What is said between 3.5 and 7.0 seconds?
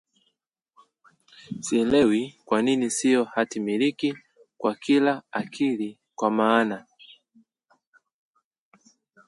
miliki kwa kila akili Kwa maana